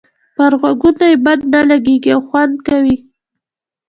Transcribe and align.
پر 0.35 0.51
غوږونو 0.61 1.03
یې 1.09 1.15
بد 1.25 1.39
نه 1.53 1.61
لګيږي 1.69 2.09
او 2.15 2.21
خوند 2.27 2.55
کوي. 2.67 2.95